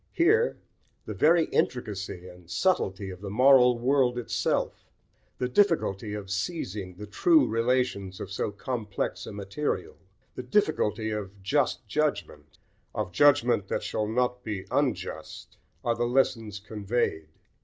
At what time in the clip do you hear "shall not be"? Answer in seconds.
13.83-14.65